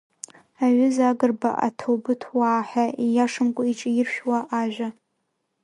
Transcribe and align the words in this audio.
Аҩыза 0.63 1.05
Агрба 1.11 1.51
аҭаубыҭ 1.67 2.21
уаа 2.37 2.61
ҳәа 2.67 2.85
ииашамкәа 3.05 3.63
иҿаиршәуа 3.71 4.39
ажәа. 4.61 4.89